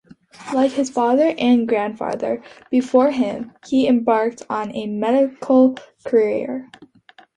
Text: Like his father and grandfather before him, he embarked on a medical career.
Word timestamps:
Like 0.51 0.71
his 0.71 0.89
father 0.89 1.35
and 1.37 1.67
grandfather 1.67 2.41
before 2.71 3.11
him, 3.11 3.51
he 3.67 3.87
embarked 3.87 4.41
on 4.49 4.71
a 4.75 4.87
medical 4.87 5.75
career. 6.05 6.71